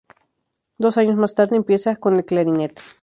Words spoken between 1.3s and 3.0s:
tarde empieza con el clarinete.